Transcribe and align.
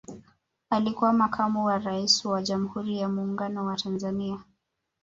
alikuwa 0.69 1.13
makamu 1.13 1.65
wa 1.65 1.79
raisi 1.79 2.27
wa 2.27 2.41
jamhuri 2.41 2.97
ya 2.97 3.09
muungano 3.09 3.65
wa 3.65 3.75
tanzania 3.77 4.39